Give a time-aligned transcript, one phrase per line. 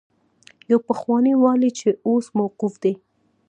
[0.71, 2.93] يو پخوانی والي چې اوس موقوف دی.